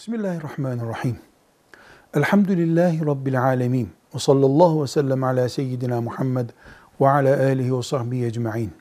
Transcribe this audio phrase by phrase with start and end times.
[0.00, 1.16] Bismillahirrahmanirrahim.
[2.14, 3.88] Elhamdülillahi Rabbil alemin.
[4.14, 6.50] Ve sallallahu ve sellem ala seyyidina Muhammed
[7.00, 8.72] ve ala alihi ve sahbihi ecma'in.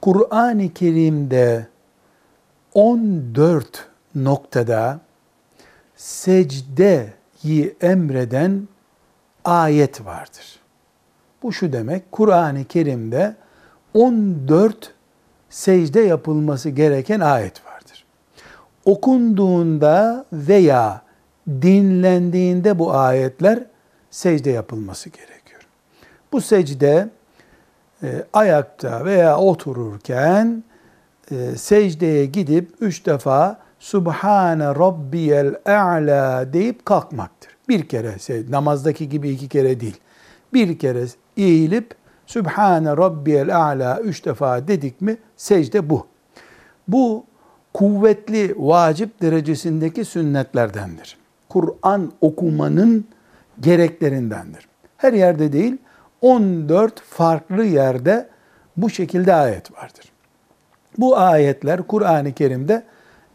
[0.00, 1.66] Kur'an-ı Kerim'de
[2.74, 5.00] 14 noktada
[5.96, 8.68] secdeyi emreden
[9.44, 10.60] ayet vardır.
[11.42, 13.36] Bu şu demek, Kur'an-ı Kerim'de
[13.94, 14.94] 14
[15.50, 17.71] secde yapılması gereken ayet vardır.
[18.84, 21.02] Okunduğunda veya
[21.48, 23.64] dinlendiğinde bu ayetler
[24.10, 25.60] secde yapılması gerekiyor.
[26.32, 27.08] Bu secde
[28.02, 30.64] e, ayakta veya otururken
[31.30, 37.56] e, secdeye gidip üç defa Subhane Rabbiyel A'la deyip kalkmaktır.
[37.68, 38.16] Bir kere
[38.50, 40.00] namazdaki gibi iki kere değil.
[40.52, 41.04] Bir kere
[41.36, 41.94] eğilip
[42.26, 46.06] Sübhane Rabbiyel A'la üç defa dedik mi secde bu.
[46.88, 47.24] Bu
[47.74, 51.16] kuvvetli vacip derecesindeki sünnetlerdendir.
[51.48, 53.06] Kur'an okumanın
[53.60, 54.68] gereklerindendir.
[54.96, 55.76] Her yerde değil
[56.20, 58.28] 14 farklı yerde
[58.76, 60.12] bu şekilde ayet vardır.
[60.98, 62.82] Bu ayetler Kur'an-ı Kerim'de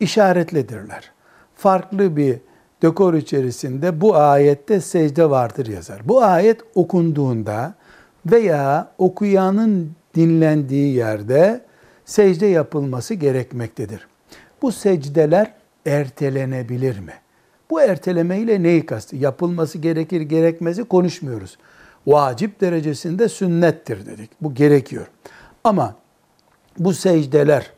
[0.00, 1.12] işaretlidirler.
[1.54, 2.38] Farklı bir
[2.82, 6.00] dekor içerisinde bu ayette secde vardır yazar.
[6.04, 7.74] Bu ayet okunduğunda
[8.26, 11.60] veya okuyanın dinlendiği yerde
[12.04, 14.06] secde yapılması gerekmektedir.
[14.62, 15.54] Bu secdeler
[15.86, 17.12] ertelenebilir mi?
[17.70, 19.16] Bu ertelemeyle neyi kastı?
[19.16, 21.58] Yapılması gerekir gerekmezi konuşmuyoruz.
[22.06, 24.30] Vacip derecesinde sünnettir dedik.
[24.40, 25.06] Bu gerekiyor.
[25.64, 25.94] Ama
[26.78, 27.70] bu secdeler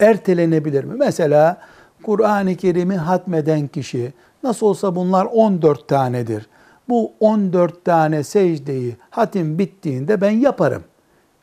[0.00, 0.94] ertelenebilir mi?
[0.98, 1.60] Mesela
[2.02, 4.12] Kur'an-ı Kerim'i hatmeden kişi
[4.42, 6.46] nasıl olsa bunlar 14 tanedir.
[6.88, 10.84] Bu 14 tane secdeyi hatim bittiğinde ben yaparım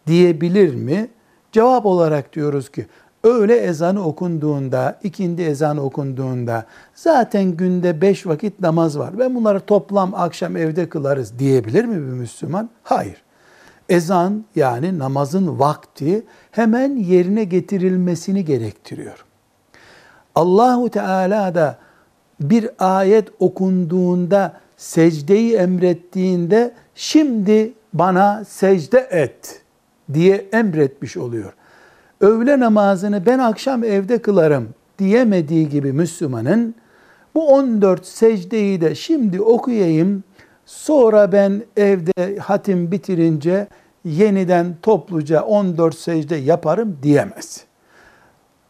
[0.07, 1.09] diyebilir mi?
[1.52, 2.88] Cevap olarak diyoruz ki
[3.25, 9.19] öğle ezanı okunduğunda, ikindi ezanı okunduğunda zaten günde beş vakit namaz var.
[9.19, 12.69] Ben bunları toplam akşam evde kılarız diyebilir mi bir Müslüman?
[12.83, 13.23] Hayır.
[13.89, 19.25] Ezan yani namazın vakti hemen yerine getirilmesini gerektiriyor.
[20.35, 21.77] Allahu Teala da
[22.39, 29.61] bir ayet okunduğunda secdeyi emrettiğinde şimdi bana secde et
[30.13, 31.53] diye emretmiş oluyor
[32.21, 36.75] öğle namazını ben akşam evde kılarım diyemediği gibi Müslümanın
[37.35, 40.23] bu 14 secdeyi de şimdi okuyayım
[40.65, 43.67] sonra ben evde hatim bitirince
[44.05, 47.63] yeniden topluca 14 secde yaparım diyemez.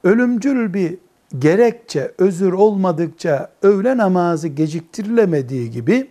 [0.03, 0.97] Ölümcül bir
[1.39, 6.07] gerekçe, özür olmadıkça öğle namazı geciktirilemediği gibi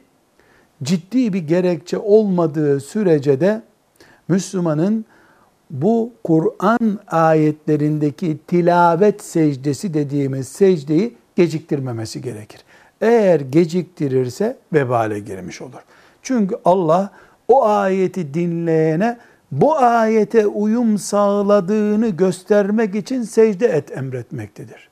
[0.82, 3.62] ciddi bir gerekçe olmadığı sürece de
[4.28, 5.04] Müslümanın
[5.70, 12.60] bu Kur'an ayetlerindeki tilavet secdesi dediğimiz secdeyi geciktirmemesi gerekir.
[13.00, 15.80] Eğer geciktirirse vebale girmiş olur.
[16.22, 17.10] Çünkü Allah
[17.48, 19.18] o ayeti dinleyene
[19.52, 24.88] bu ayete uyum sağladığını göstermek için secde et emretmektedir.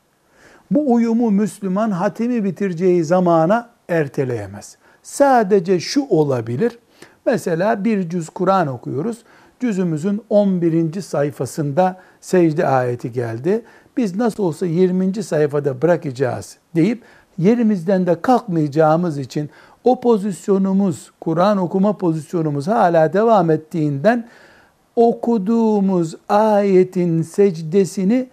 [0.71, 4.77] Bu uyumu Müslüman hatimi bitireceği zamana erteleyemez.
[5.03, 6.79] Sadece şu olabilir.
[7.27, 9.19] Mesela bir cüz Kur'an okuyoruz
[9.63, 11.01] cüzümüzün 11.
[11.01, 13.63] sayfasında secde ayeti geldi.
[13.97, 15.23] Biz nasıl olsa 20.
[15.23, 17.03] sayfada bırakacağız deyip
[17.39, 19.51] yerimizden de kalkmayacağımız için
[19.85, 24.29] o pozisyonumuz, Kur'an okuma pozisyonumuz hala devam ettiğinden
[24.97, 28.29] okuduğumuz ayetin secdesini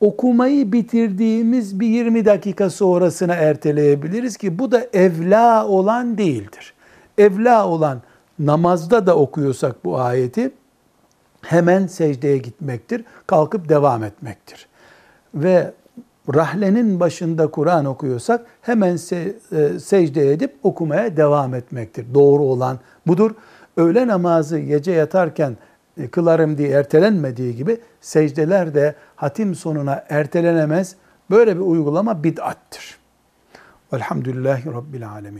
[0.00, 6.74] okumayı bitirdiğimiz bir 20 dakika sonrasına erteleyebiliriz ki bu da evla olan değildir.
[7.18, 8.02] Evla olan
[8.38, 10.50] namazda da okuyorsak bu ayeti
[11.42, 13.04] hemen secdeye gitmektir.
[13.26, 14.66] Kalkıp devam etmektir.
[15.34, 15.72] Ve
[16.34, 22.06] rahlenin başında Kur'an okuyorsak hemen se, e, secde edip okumaya devam etmektir.
[22.14, 23.30] Doğru olan budur.
[23.76, 25.56] Öğle namazı gece yatarken
[25.98, 30.96] e, kılarım diye ertelenmediği gibi secdeler de hatim sonuna ertelenemez.
[31.30, 32.98] Böyle bir uygulama bid'attir.
[33.92, 35.32] Velhamdülillahi Rabbil Alemin.